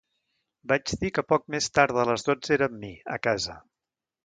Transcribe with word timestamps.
Vaig 0.71 0.93
dir 1.03 1.11
que 1.17 1.25
poc 1.33 1.45
més 1.57 1.69
tard 1.79 1.95
de 1.99 2.07
les 2.11 2.27
dotze 2.31 2.57
era 2.59 2.71
amb 2.73 2.81
mi, 2.87 2.93
a 3.17 3.21
casa. 3.31 3.61